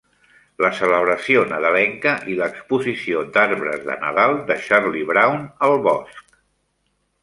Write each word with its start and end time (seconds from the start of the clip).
La 0.63 0.69
celebració 0.77 1.43
nadalenca 1.51 2.15
i 2.33 2.39
l'exposició 2.41 3.23
d'arbres 3.37 3.87
de 3.91 4.01
nadal 4.09 4.37
de 4.51 4.61
Charlie 4.67 5.09
Brown 5.15 5.49
al 5.71 5.83
bosc. 5.91 6.39